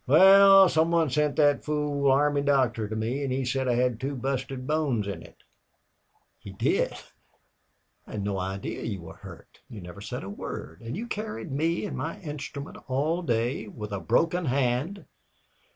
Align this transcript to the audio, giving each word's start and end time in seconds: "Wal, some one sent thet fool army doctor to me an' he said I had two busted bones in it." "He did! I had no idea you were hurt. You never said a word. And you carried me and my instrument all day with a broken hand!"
"Wal, 0.07 0.67
some 0.67 0.89
one 0.89 1.11
sent 1.11 1.35
thet 1.35 1.63
fool 1.63 2.11
army 2.11 2.41
doctor 2.41 2.87
to 2.87 2.95
me 2.95 3.23
an' 3.23 3.29
he 3.29 3.45
said 3.45 3.67
I 3.67 3.75
had 3.75 3.99
two 3.99 4.15
busted 4.15 4.65
bones 4.65 5.05
in 5.05 5.21
it." 5.21 5.43
"He 6.39 6.49
did! 6.53 6.93
I 8.07 8.13
had 8.13 8.23
no 8.23 8.39
idea 8.39 8.81
you 8.81 9.01
were 9.01 9.17
hurt. 9.17 9.59
You 9.69 9.79
never 9.79 10.01
said 10.01 10.23
a 10.23 10.27
word. 10.27 10.81
And 10.81 10.97
you 10.97 11.05
carried 11.05 11.51
me 11.51 11.85
and 11.85 11.95
my 11.95 12.19
instrument 12.21 12.77
all 12.87 13.21
day 13.21 13.67
with 13.67 13.91
a 13.91 13.99
broken 13.99 14.45
hand!" 14.45 15.05